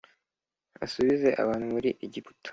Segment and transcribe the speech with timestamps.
[0.85, 2.49] asubize abantu muri Egiputa